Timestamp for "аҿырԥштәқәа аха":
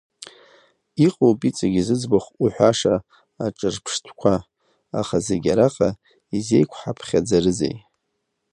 3.45-5.17